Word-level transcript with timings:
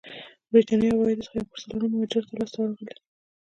برېتانيا 0.51 0.91
عوايدو 0.95 1.31
یو 1.35 1.43
پر 1.49 1.57
څلورمه 1.63 1.95
مهاجرو 1.99 2.35
لاسته 2.37 2.57
راغلي. 2.65 2.93